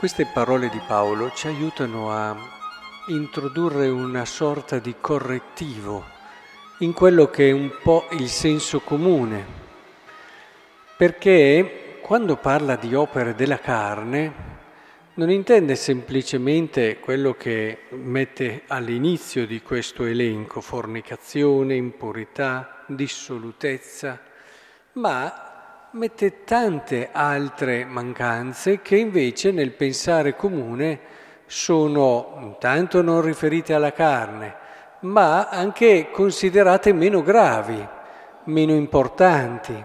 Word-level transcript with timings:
Queste 0.00 0.24
parole 0.24 0.70
di 0.70 0.80
Paolo 0.86 1.30
ci 1.34 1.46
aiutano 1.46 2.10
a 2.10 2.34
introdurre 3.08 3.86
una 3.90 4.24
sorta 4.24 4.78
di 4.78 4.94
correttivo 4.98 6.02
in 6.78 6.94
quello 6.94 7.28
che 7.28 7.50
è 7.50 7.52
un 7.52 7.70
po' 7.82 8.06
il 8.12 8.26
senso 8.28 8.80
comune, 8.80 9.44
perché 10.96 11.98
quando 12.00 12.36
parla 12.36 12.76
di 12.76 12.94
opere 12.94 13.34
della 13.34 13.58
carne 13.58 14.32
non 15.16 15.30
intende 15.30 15.76
semplicemente 15.76 16.98
quello 16.98 17.34
che 17.34 17.80
mette 17.90 18.62
all'inizio 18.68 19.46
di 19.46 19.60
questo 19.60 20.06
elenco, 20.06 20.62
fornicazione, 20.62 21.74
impurità, 21.74 22.84
dissolutezza, 22.86 24.18
ma 24.92 25.49
mette 25.92 26.44
tante 26.44 27.08
altre 27.10 27.84
mancanze 27.84 28.80
che 28.80 28.96
invece 28.96 29.50
nel 29.50 29.72
pensare 29.72 30.36
comune 30.36 30.98
sono 31.46 32.38
intanto 32.42 33.02
non 33.02 33.22
riferite 33.22 33.74
alla 33.74 33.92
carne, 33.92 34.54
ma 35.00 35.48
anche 35.48 36.10
considerate 36.12 36.92
meno 36.92 37.22
gravi, 37.22 37.84
meno 38.44 38.72
importanti. 38.72 39.84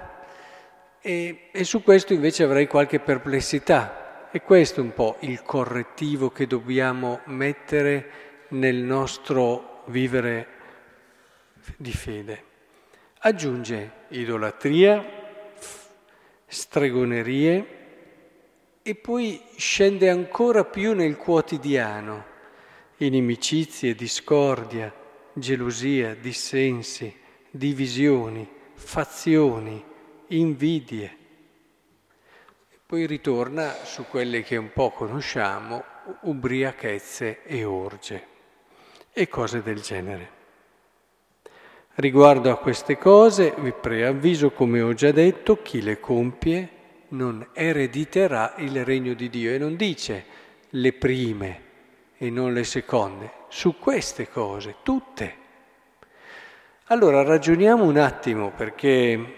E, 1.02 1.50
e 1.52 1.64
su 1.64 1.82
questo 1.82 2.14
invece 2.14 2.44
avrei 2.44 2.68
qualche 2.68 3.00
perplessità. 3.00 4.30
E 4.32 4.42
questo 4.42 4.82
è 4.82 4.84
un 4.84 4.94
po' 4.94 5.16
il 5.22 5.42
correttivo 5.44 6.30
che 6.30 6.46
dobbiamo 6.46 7.22
mettere 7.26 8.10
nel 8.50 8.76
nostro 8.76 9.84
vivere 9.86 10.48
di 11.78 11.92
fede. 11.92 12.44
Aggiunge 13.20 13.92
idolatria, 14.10 15.15
stregonerie 16.46 17.84
e 18.82 18.96
poi 18.96 19.42
scende 19.56 20.10
ancora 20.10 20.64
più 20.64 20.94
nel 20.94 21.18
quotidiano, 21.18 22.26
inimicizie, 22.98 23.96
discordia, 23.96 24.94
gelosia, 25.34 26.16
dissensi, 26.16 27.14
divisioni, 27.50 28.48
fazioni, 28.74 29.84
invidie. 30.28 31.18
E 32.70 32.80
poi 32.86 33.06
ritorna 33.08 33.74
su 33.84 34.06
quelle 34.06 34.44
che 34.44 34.56
un 34.56 34.72
po' 34.72 34.92
conosciamo, 34.92 35.84
ubriachezze 36.22 37.44
e 37.44 37.64
orge 37.64 38.28
e 39.12 39.28
cose 39.28 39.64
del 39.64 39.82
genere. 39.82 40.44
Riguardo 41.98 42.52
a 42.52 42.58
queste 42.58 42.98
cose 42.98 43.54
vi 43.60 43.72
preavviso, 43.72 44.52
come 44.52 44.82
ho 44.82 44.94
già 44.94 45.12
detto, 45.12 45.62
chi 45.62 45.82
le 45.82 46.02
compie 46.02 46.70
non 47.10 47.48
erediterà 47.54 48.56
il 48.58 48.84
regno 48.84 49.14
di 49.14 49.30
Dio 49.30 49.54
e 49.54 49.58
non 49.58 49.78
dice 49.78 50.26
le 50.72 50.92
prime 50.92 51.62
e 52.18 52.30
non 52.30 52.52
le 52.52 52.66
seconde, 52.66 53.32
su 53.48 53.80
queste 53.80 54.28
cose, 54.28 54.76
tutte. 54.84 55.36
Allora 56.88 57.24
ragioniamo 57.24 57.86
un 57.86 57.96
attimo 57.96 58.52
perché 58.52 59.36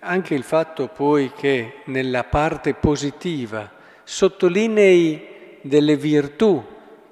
anche 0.00 0.34
il 0.34 0.42
fatto 0.42 0.88
poi 0.88 1.32
che 1.32 1.76
nella 1.84 2.24
parte 2.24 2.74
positiva 2.74 3.72
sottolinei 4.04 5.58
delle 5.62 5.96
virtù 5.96 6.62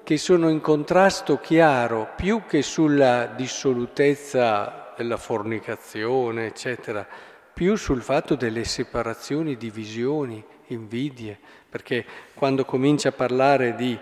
che 0.09 0.17
sono 0.17 0.49
in 0.49 0.59
contrasto 0.59 1.37
chiaro 1.37 2.13
più 2.15 2.47
che 2.47 2.63
sulla 2.63 3.27
dissolutezza 3.27 4.91
della 4.97 5.17
fornicazione, 5.17 6.47
eccetera, 6.47 7.07
più 7.53 7.75
sul 7.75 8.01
fatto 8.01 8.33
delle 8.33 8.63
separazioni, 8.63 9.55
divisioni, 9.55 10.43
invidie, 10.69 11.37
perché 11.69 12.03
quando 12.33 12.65
comincia 12.65 13.09
a 13.09 13.11
parlare 13.11 13.75
di 13.75 13.95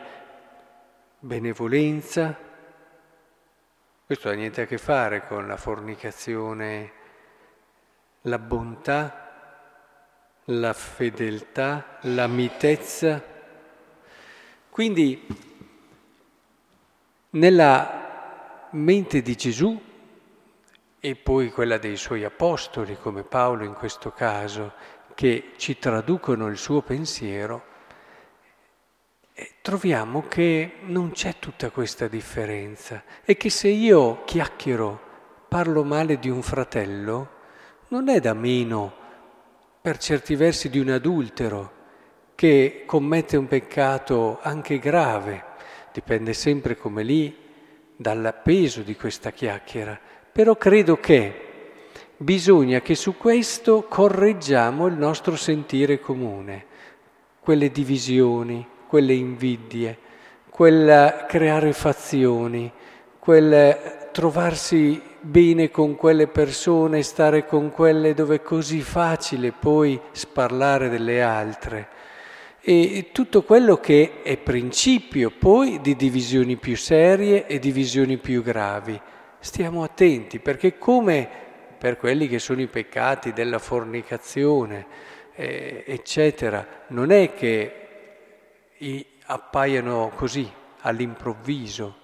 benevolenza, 1.19 2.37
questo 4.05 4.29
ha 4.29 4.33
niente 4.33 4.61
a 4.61 4.65
che 4.65 4.77
fare 4.77 5.27
con 5.27 5.45
la 5.45 5.57
fornicazione, 5.57 6.91
la 8.21 8.39
bontà, 8.39 9.59
la 10.45 10.71
fedeltà, 10.71 11.97
la 12.03 12.27
mitezza. 12.27 13.21
Quindi 14.69 15.46
nella 17.31 18.67
mente 18.71 19.21
di 19.21 19.35
Gesù 19.35 19.79
e 20.99 21.15
poi 21.15 21.51
quella 21.51 21.77
dei 21.77 21.97
suoi 21.97 22.23
apostoli, 22.23 22.97
come 22.97 23.23
Paolo 23.23 23.63
in 23.63 23.73
questo 23.73 24.11
caso, 24.11 24.73
che 25.13 25.51
ci 25.57 25.77
traducono 25.79 26.47
il 26.47 26.57
suo 26.57 26.81
pensiero, 26.81 27.63
troviamo 29.61 30.27
che 30.27 30.77
non 30.83 31.11
c'è 31.11 31.37
tutta 31.39 31.69
questa 31.69 32.07
differenza 32.07 33.03
e 33.23 33.35
che 33.37 33.49
se 33.49 33.67
io 33.67 34.23
chiacchiero, 34.23 35.05
parlo 35.47 35.83
male 35.83 36.19
di 36.19 36.29
un 36.29 36.41
fratello, 36.41 37.35
non 37.89 38.09
è 38.09 38.19
da 38.19 38.33
meno 38.33 38.93
per 39.81 39.97
certi 39.97 40.35
versi 40.35 40.69
di 40.69 40.79
un 40.79 40.89
adultero 40.89 41.73
che 42.35 42.83
commette 42.85 43.37
un 43.37 43.47
peccato 43.47 44.39
anche 44.41 44.79
grave 44.79 45.46
dipende 45.97 46.33
sempre 46.33 46.77
come 46.77 47.01
lì 47.01 47.35
dal 47.95 48.39
peso 48.43 48.81
di 48.83 48.95
questa 48.95 49.31
chiacchiera, 49.31 49.99
però 50.31 50.55
credo 50.55 50.99
che 50.99 51.45
bisogna 52.17 52.81
che 52.81 52.93
su 52.93 53.17
questo 53.17 53.87
correggiamo 53.89 54.85
il 54.85 54.93
nostro 54.93 55.35
sentire 55.35 55.99
comune, 55.99 56.65
quelle 57.39 57.71
divisioni, 57.71 58.63
quelle 58.87 59.13
invidie, 59.13 59.97
quel 60.49 61.25
creare 61.27 61.73
fazioni, 61.73 62.71
quel 63.17 64.09
trovarsi 64.11 65.01
bene 65.19 65.71
con 65.71 65.95
quelle 65.95 66.27
persone, 66.27 67.01
stare 67.01 67.47
con 67.47 67.71
quelle 67.71 68.13
dove 68.13 68.35
è 68.35 68.41
così 68.43 68.81
facile 68.81 69.51
poi 69.51 69.99
sparlare 70.11 70.89
delle 70.89 71.23
altre 71.23 71.87
e 72.69 73.11
tutto 73.13 73.43
quello 73.43 73.77
che 73.77 74.23
è 74.23 74.35
principio 74.35 75.31
poi 75.31 75.79
di 75.79 75.95
divisioni 75.95 76.57
più 76.57 76.75
serie 76.75 77.47
e 77.47 77.59
divisioni 77.59 78.17
più 78.17 78.43
gravi. 78.43 78.99
Stiamo 79.39 79.83
attenti 79.83 80.39
perché 80.39 80.77
come 80.77 81.29
per 81.77 81.95
quelli 81.95 82.27
che 82.27 82.39
sono 82.39 82.59
i 82.59 82.67
peccati 82.67 83.31
della 83.31 83.59
fornicazione, 83.59 84.85
eh, 85.35 85.85
eccetera, 85.87 86.67
non 86.87 87.11
è 87.11 87.33
che 87.33 87.73
appaiano 89.27 90.11
così 90.13 90.51
all'improvviso, 90.81 91.99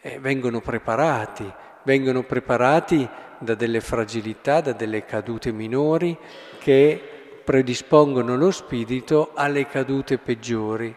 eh, 0.00 0.18
vengono 0.18 0.60
preparati, 0.60 1.48
vengono 1.84 2.24
preparati 2.24 3.08
da 3.38 3.54
delle 3.54 3.80
fragilità, 3.80 4.60
da 4.60 4.72
delle 4.72 5.04
cadute 5.04 5.52
minori 5.52 6.18
che 6.58 7.19
predispongono 7.50 8.36
lo 8.36 8.52
spirito 8.52 9.32
alle 9.34 9.66
cadute 9.66 10.18
peggiori. 10.18 10.94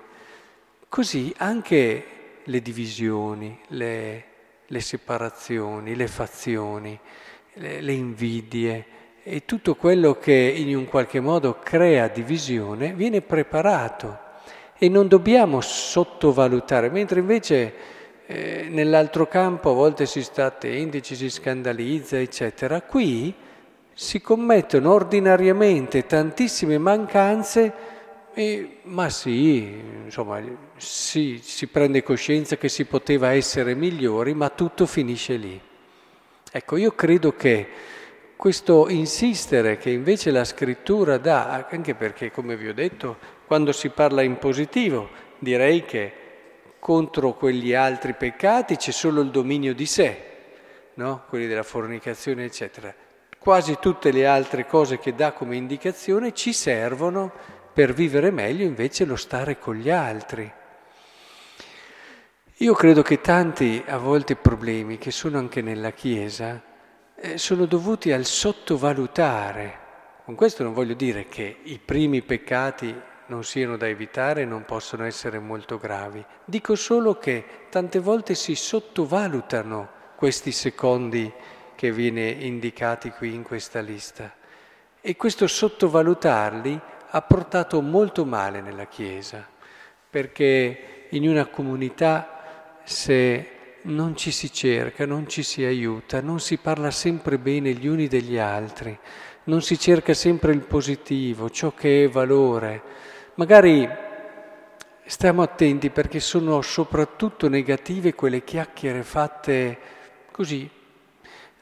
Così 0.88 1.34
anche 1.38 2.06
le 2.44 2.62
divisioni, 2.62 3.60
le, 3.70 4.24
le 4.68 4.80
separazioni, 4.80 5.96
le 5.96 6.06
fazioni, 6.06 7.00
le, 7.54 7.82
le 7.82 7.94
invidie 7.94 8.86
e 9.24 9.46
tutto 9.46 9.74
quello 9.74 10.20
che 10.20 10.32
in 10.32 10.76
un 10.76 10.86
qualche 10.86 11.20
modo 11.20 11.58
crea 11.58 12.08
divisione 12.08 12.94
viene 12.94 13.22
preparato 13.22 14.20
e 14.78 14.90
non 14.90 15.08
dobbiamo 15.08 15.60
sottovalutare, 15.60 16.92
mentre 16.92 17.20
invece 17.20 17.74
eh, 18.28 18.68
nell'altro 18.70 19.26
campo 19.26 19.72
a 19.72 19.74
volte 19.74 20.06
si 20.06 20.22
sta 20.22 20.46
attenti, 20.46 21.02
ci 21.02 21.16
si 21.16 21.32
scandalizza, 21.32 22.20
eccetera. 22.20 22.84
Qui 22.84 23.34
si 23.94 24.22
commettono 24.22 24.92
ordinariamente 24.92 26.06
tantissime 26.06 26.78
mancanze, 26.78 27.92
e, 28.34 28.80
ma 28.84 29.10
sì, 29.10 29.80
insomma, 30.06 30.42
sì, 30.78 31.40
si 31.42 31.68
prende 31.68 32.02
coscienza 32.02 32.58
che 32.58 32.68
si 32.68 32.86
poteva 32.86 33.32
essere 33.32 33.76
migliori, 33.76 34.34
ma 34.34 34.50
tutto 34.50 34.88
finisce 34.88 35.36
lì. 35.36 35.62
Ecco, 36.52 36.78
io 36.78 36.94
credo 36.94 37.36
che 37.36 37.68
questo 38.36 38.90
insistere 38.90 39.78
che 39.78 39.92
invece 39.92 40.32
la 40.32 40.44
scrittura 40.44 41.18
dà, 41.18 41.68
anche 41.70 41.94
perché, 41.94 42.32
come 42.32 42.58
vi 42.58 42.68
ho 42.68 42.74
detto, 42.74 43.18
quando 43.46 43.72
si 43.72 43.90
parla 43.90 44.24
in 44.24 44.40
positivo, 44.40 45.10
direi 45.38 45.86
che 45.86 46.14
contro 46.80 47.34
quegli 47.36 47.74
altri 47.74 48.14
peccati 48.14 48.76
c'è 48.76 48.92
solo 48.92 49.22
il 49.22 49.30
dominio 49.30 49.76
di 49.76 49.86
sé, 49.86 50.22
no? 50.96 51.24
quelli 51.30 51.46
della 51.46 51.64
fornicazione, 51.64 52.46
eccetera 52.46 52.94
quasi 53.44 53.78
tutte 53.78 54.14
le 54.14 54.26
altre 54.26 54.66
cose 54.66 55.00
che 55.00 55.14
dà 55.14 55.34
come 55.34 55.58
indicazione 55.58 56.34
ci 56.34 56.54
servono 56.54 57.30
per 57.74 57.94
vivere 57.94 58.32
meglio 58.32 58.64
invece 58.64 59.04
lo 59.04 59.18
stare 59.18 59.60
con 59.60 59.76
gli 59.76 59.90
altri. 59.90 60.50
Io 62.58 62.74
credo 62.74 63.02
che 63.02 63.20
tanti 63.20 63.84
a 63.86 63.98
volte 63.98 64.38
problemi 64.38 64.98
che 64.98 65.12
sono 65.12 65.40
anche 65.40 65.62
nella 65.62 65.92
Chiesa 65.92 66.62
eh, 67.16 67.38
sono 67.38 67.66
dovuti 67.66 68.14
al 68.14 68.24
sottovalutare. 68.24 69.80
Con 70.24 70.36
questo 70.36 70.64
non 70.64 70.72
voglio 70.72 70.94
dire 70.94 71.28
che 71.28 71.58
i 71.64 71.80
primi 71.84 72.22
peccati 72.22 72.98
non 73.26 73.44
siano 73.44 73.76
da 73.76 73.90
evitare 73.90 74.44
e 74.44 74.46
non 74.46 74.64
possono 74.64 75.04
essere 75.04 75.40
molto 75.40 75.78
gravi. 75.78 76.24
Dico 76.46 76.76
solo 76.76 77.18
che 77.18 77.68
tante 77.70 78.00
volte 78.00 78.36
si 78.36 78.56
sottovalutano 78.56 79.90
questi 80.16 80.54
secondi 80.54 81.30
che 81.76 81.92
viene 81.92 82.30
indicati 82.30 83.10
qui 83.12 83.34
in 83.34 83.44
questa 83.44 83.80
lista. 83.80 84.34
E 85.02 85.16
questo 85.16 85.48
sottovalutarli 85.48 86.80
ha 87.10 87.22
portato 87.22 87.82
molto 87.82 88.26
male 88.26 88.62
nella 88.62 88.88
Chiesa, 88.88 89.48
perché 90.10 91.08
in 91.10 91.28
una 91.28 91.46
comunità 91.48 92.80
se 92.84 93.50
non 93.84 94.16
ci 94.16 94.32
si 94.32 94.52
cerca, 94.52 95.06
non 95.06 95.28
ci 95.28 95.44
si 95.44 95.64
aiuta, 95.64 96.22
non 96.22 96.40
si 96.40 96.58
parla 96.58 96.92
sempre 96.92 97.38
bene 97.38 97.74
gli 97.74 97.88
uni 97.88 98.08
degli 98.08 98.38
altri, 98.38 98.98
non 99.46 99.62
si 99.62 99.78
cerca 99.78 100.14
sempre 100.14 100.54
il 100.54 100.62
positivo, 100.62 101.50
ciò 101.50 101.74
che 101.74 102.06
è 102.06 102.10
valore. 102.10 102.82
Magari 103.36 103.88
stiamo 105.06 105.42
attenti 105.42 105.90
perché 105.90 106.20
sono 106.20 106.62
soprattutto 106.62 107.50
negative 107.50 108.14
quelle 108.14 108.44
chiacchiere 108.44 109.04
fatte 109.04 109.78
così, 110.32 110.70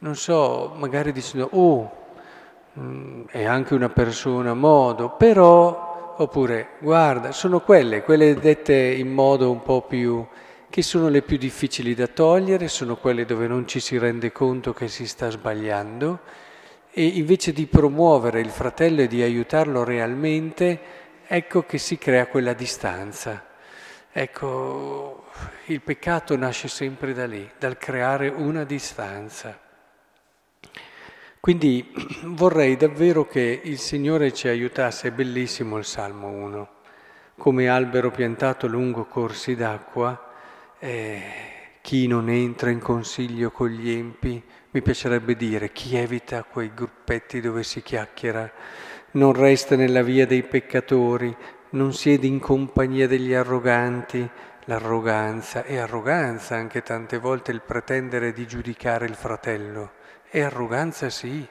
non 0.03 0.15
so, 0.15 0.73
magari 0.77 1.11
dicendo, 1.11 1.49
oh, 1.51 1.91
mm, 2.79 3.25
è 3.27 3.43
anche 3.43 3.75
una 3.75 3.89
persona 3.89 4.51
a 4.51 4.55
modo, 4.55 5.11
però, 5.11 6.15
oppure, 6.17 6.69
guarda, 6.79 7.31
sono 7.31 7.59
quelle, 7.59 8.01
quelle 8.01 8.33
dette 8.33 8.73
in 8.73 9.11
modo 9.13 9.51
un 9.51 9.61
po' 9.61 9.81
più 9.83 10.25
che 10.69 10.81
sono 10.81 11.07
le 11.09 11.21
più 11.21 11.37
difficili 11.37 11.93
da 11.93 12.07
togliere, 12.07 12.67
sono 12.67 12.95
quelle 12.95 13.25
dove 13.25 13.45
non 13.45 13.67
ci 13.67 13.79
si 13.79 13.97
rende 13.99 14.31
conto 14.31 14.73
che 14.73 14.87
si 14.87 15.05
sta 15.05 15.29
sbagliando 15.29 16.19
e 16.91 17.05
invece 17.05 17.53
di 17.53 17.67
promuovere 17.67 18.39
il 18.39 18.49
fratello 18.49 19.01
e 19.01 19.07
di 19.07 19.21
aiutarlo 19.21 19.83
realmente, 19.83 20.79
ecco 21.27 21.63
che 21.63 21.77
si 21.77 21.99
crea 21.99 22.25
quella 22.25 22.53
distanza. 22.53 23.45
Ecco, 24.11 25.25
il 25.65 25.81
peccato 25.81 26.35
nasce 26.35 26.67
sempre 26.67 27.13
da 27.13 27.27
lì, 27.27 27.47
dal 27.59 27.77
creare 27.77 28.29
una 28.29 28.63
distanza. 28.63 29.69
Quindi 31.41 31.91
vorrei 32.25 32.77
davvero 32.77 33.25
che 33.25 33.61
il 33.63 33.79
Signore 33.79 34.31
ci 34.31 34.47
aiutasse, 34.47 35.07
è 35.07 35.11
bellissimo 35.11 35.79
il 35.79 35.85
Salmo 35.85 36.27
1, 36.27 36.69
come 37.35 37.67
albero 37.67 38.11
piantato 38.11 38.67
lungo 38.67 39.05
corsi 39.05 39.55
d'acqua, 39.55 40.33
eh, 40.77 41.21
chi 41.81 42.05
non 42.05 42.29
entra 42.29 42.69
in 42.69 42.77
consiglio 42.77 43.49
con 43.49 43.69
gli 43.69 43.89
empi, 43.89 44.39
mi 44.69 44.81
piacerebbe 44.83 45.35
dire, 45.35 45.71
chi 45.71 45.95
evita 45.95 46.43
quei 46.43 46.71
gruppetti 46.75 47.41
dove 47.41 47.63
si 47.63 47.81
chiacchiera, 47.81 48.51
non 49.13 49.33
resta 49.33 49.75
nella 49.75 50.03
via 50.03 50.27
dei 50.27 50.43
peccatori, 50.43 51.35
non 51.71 51.91
siede 51.91 52.27
in 52.27 52.37
compagnia 52.37 53.07
degli 53.07 53.33
arroganti, 53.33 54.29
l'arroganza 54.65 55.63
è 55.63 55.77
arroganza 55.77 56.55
anche 56.55 56.81
tante 56.81 57.17
volte 57.17 57.51
il 57.51 57.61
pretendere 57.61 58.31
di 58.31 58.45
giudicare 58.45 59.05
il 59.05 59.15
fratello, 59.15 59.93
è 60.29 60.41
arroganza 60.41 61.09
sì, 61.09 61.47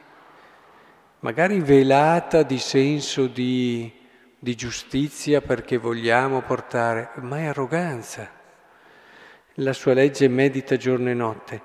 magari 1.19 1.59
velata 1.59 2.43
di 2.43 2.57
senso 2.57 3.27
di, 3.27 3.91
di 4.39 4.55
giustizia 4.55 5.41
perché 5.41 5.77
vogliamo 5.77 6.41
portare, 6.41 7.11
ma 7.15 7.39
è 7.39 7.45
arroganza. 7.45 8.39
La 9.55 9.73
sua 9.73 9.93
legge 9.93 10.27
medita 10.27 10.77
giorno 10.77 11.09
e 11.09 11.13
notte. 11.13 11.61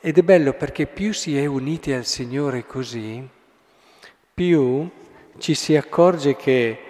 Ed 0.00 0.18
è 0.18 0.22
bello 0.22 0.54
perché 0.54 0.86
più 0.86 1.12
si 1.12 1.38
è 1.38 1.46
uniti 1.46 1.92
al 1.92 2.04
Signore 2.04 2.66
così, 2.66 3.26
più 4.34 4.88
ci 5.38 5.54
si 5.54 5.76
accorge 5.76 6.36
che 6.36 6.89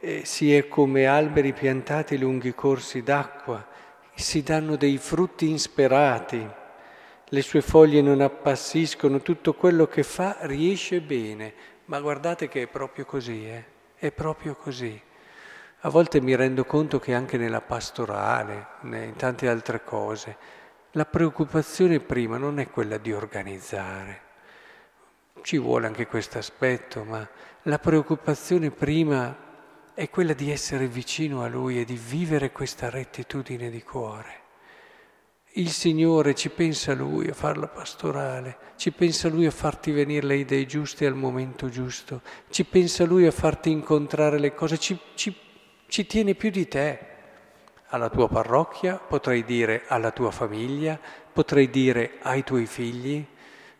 eh, 0.00 0.24
si 0.24 0.54
è 0.54 0.68
come 0.68 1.06
alberi 1.06 1.52
piantati 1.52 2.18
lunghi 2.18 2.54
corsi 2.54 3.02
d'acqua, 3.02 3.66
si 4.14 4.42
danno 4.42 4.76
dei 4.76 4.98
frutti 4.98 5.48
insperati, 5.48 6.46
le 7.30 7.42
sue 7.42 7.60
foglie 7.60 8.00
non 8.00 8.20
appassiscono, 8.20 9.20
tutto 9.20 9.54
quello 9.54 9.86
che 9.86 10.02
fa 10.02 10.38
riesce 10.40 11.00
bene. 11.00 11.52
Ma 11.86 12.00
guardate 12.00 12.48
che 12.48 12.62
è 12.62 12.66
proprio 12.66 13.04
così, 13.04 13.46
eh? 13.46 13.64
è 13.96 14.10
proprio 14.10 14.54
così. 14.54 15.00
A 15.82 15.90
volte 15.90 16.20
mi 16.20 16.34
rendo 16.34 16.64
conto 16.64 16.98
che 16.98 17.14
anche 17.14 17.36
nella 17.36 17.60
pastorale, 17.60 18.66
in 18.82 19.14
tante 19.16 19.48
altre 19.48 19.84
cose, 19.84 20.36
la 20.92 21.04
preoccupazione 21.04 22.00
prima 22.00 22.36
non 22.38 22.58
è 22.58 22.68
quella 22.70 22.96
di 22.98 23.12
organizzare. 23.12 24.20
Ci 25.42 25.58
vuole 25.58 25.86
anche 25.86 26.06
questo 26.06 26.38
aspetto, 26.38 27.04
ma 27.04 27.26
la 27.62 27.78
preoccupazione 27.78 28.70
prima 28.70 29.47
è 29.98 30.08
quella 30.10 30.32
di 30.32 30.52
essere 30.52 30.86
vicino 30.86 31.42
a 31.42 31.48
Lui 31.48 31.80
e 31.80 31.84
di 31.84 31.98
vivere 32.00 32.52
questa 32.52 32.88
rettitudine 32.88 33.68
di 33.68 33.82
cuore. 33.82 34.46
Il 35.54 35.70
Signore 35.70 36.36
ci 36.36 36.50
pensa 36.50 36.94
Lui 36.94 37.26
a 37.26 37.34
fare 37.34 37.58
la 37.58 37.66
pastorale, 37.66 38.58
ci 38.76 38.92
pensa 38.92 39.28
Lui 39.28 39.46
a 39.46 39.50
farti 39.50 39.90
venire 39.90 40.24
le 40.24 40.36
idee 40.36 40.66
giuste 40.66 41.04
al 41.04 41.16
momento 41.16 41.68
giusto, 41.68 42.22
ci 42.48 42.64
pensa 42.64 43.04
Lui 43.04 43.26
a 43.26 43.32
farti 43.32 43.72
incontrare 43.72 44.38
le 44.38 44.54
cose, 44.54 44.78
ci, 44.78 44.96
ci 45.16 45.34
ci 45.88 46.06
tiene 46.06 46.36
più 46.36 46.50
di 46.50 46.68
te, 46.68 46.98
alla 47.86 48.08
tua 48.08 48.28
parrocchia, 48.28 48.98
potrei 48.98 49.42
dire 49.42 49.82
alla 49.88 50.12
tua 50.12 50.30
famiglia, 50.30 50.96
potrei 51.32 51.70
dire 51.70 52.18
ai 52.20 52.44
tuoi 52.44 52.66
figli, 52.66 53.26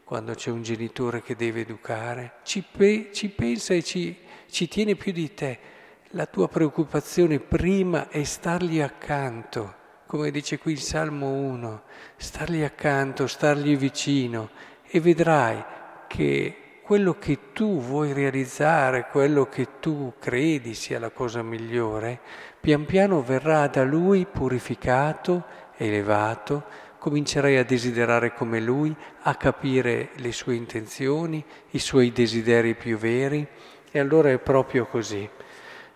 quando 0.03 0.35
c'è 0.35 0.51
un 0.51 0.63
genitore 0.63 1.23
che 1.23 1.37
deve 1.37 1.61
educare, 1.61 2.39
ci, 2.43 2.65
pe- 2.69 3.11
ci 3.13 3.29
pensa 3.29 3.73
e 3.73 3.85
ci, 3.85 4.17
ci 4.51 4.67
tiene 4.67 4.97
più 4.97 5.13
di 5.13 5.33
te. 5.33 5.77
La 6.13 6.25
tua 6.25 6.49
preoccupazione 6.49 7.39
prima 7.39 8.09
è 8.09 8.25
stargli 8.25 8.81
accanto, 8.81 9.75
come 10.07 10.31
dice 10.31 10.59
qui 10.59 10.73
il 10.73 10.81
Salmo 10.81 11.31
1, 11.31 11.83
stargli 12.17 12.63
accanto, 12.63 13.27
stargli 13.27 13.77
vicino 13.77 14.49
e 14.87 15.01
vedrai 15.01 15.63
che 16.07 16.81
quello 16.83 17.19
che 17.19 17.53
tu 17.53 17.83
vuoi 17.83 18.15
realizzare, 18.15 19.09
quello 19.11 19.51
che 19.51 19.81
tu 19.81 20.15
credi 20.19 20.73
sia 20.73 20.99
la 20.99 21.11
cosa 21.11 21.43
migliore, 21.43 22.21
pian 22.59 22.87
piano 22.87 23.21
verrà 23.21 23.67
da 23.67 23.85
lui 23.85 24.25
purificato, 24.25 25.45
elevato, 25.77 26.65
comincerai 26.97 27.59
a 27.59 27.65
desiderare 27.65 28.33
come 28.33 28.61
lui, 28.61 28.97
a 29.25 29.35
capire 29.35 30.09
le 30.15 30.33
sue 30.33 30.55
intenzioni, 30.55 31.45
i 31.73 31.79
suoi 31.79 32.13
desideri 32.13 32.75
più 32.75 32.97
veri 32.97 33.47
e 33.91 33.99
allora 33.99 34.31
è 34.31 34.39
proprio 34.39 34.87
così. 34.87 35.29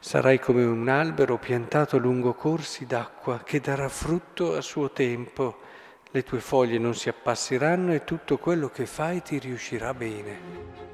Sarai 0.04 0.40
come 0.40 0.64
un 0.64 0.88
albero 0.88 1.38
piantato 1.38 1.96
lungo 1.96 2.34
corsi 2.34 2.86
d'acqua 2.86 3.42
che 3.44 3.60
darà 3.60 3.88
frutto 3.88 4.56
a 4.56 4.60
suo 4.60 4.90
tempo 4.90 5.58
le 6.10 6.24
tue 6.24 6.40
foglie 6.40 6.76
non 6.78 6.96
si 6.96 7.08
appassiranno 7.08 7.92
e 7.92 8.02
tutto 8.02 8.36
quello 8.36 8.68
che 8.68 8.84
fai 8.84 9.22
ti 9.22 9.38
riuscirà 9.38 9.94
bene. 9.94 10.91